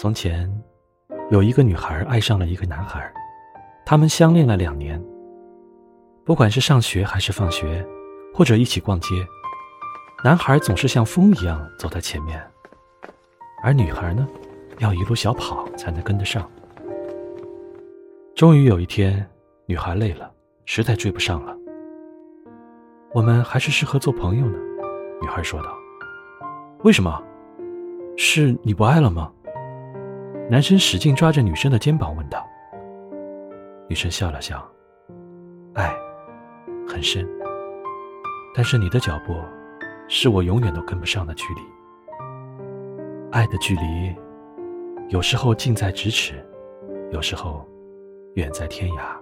[0.00, 0.50] 从前，
[1.30, 3.12] 有一个女孩爱上了一个男孩，
[3.84, 4.98] 他们相恋了两年。
[6.24, 7.86] 不管是上学还是放学，
[8.32, 9.08] 或者一起逛街，
[10.24, 12.42] 男孩总是像风一样走在前面，
[13.62, 14.26] 而女孩呢，
[14.78, 16.50] 要一路小跑才能跟得上。
[18.34, 19.28] 终于有一天，
[19.66, 20.32] 女孩累了，
[20.64, 21.54] 实在追不上了。
[23.12, 24.58] 我们还是适合做朋友呢，
[25.20, 25.76] 女孩说道。
[26.84, 27.22] 为什么？
[28.16, 29.30] 是你不爱了吗？
[30.50, 32.44] 男生使劲抓着女生的肩膀问道。
[33.88, 34.68] 女生笑了笑，
[35.74, 35.94] 爱
[36.88, 37.24] 很深，
[38.52, 39.32] 但是你的脚步
[40.08, 41.60] 是我永远都跟不上的距离。
[43.30, 44.12] 爱的距离，
[45.08, 46.44] 有时候近在咫尺，
[47.12, 47.64] 有时候
[48.34, 49.19] 远在天涯。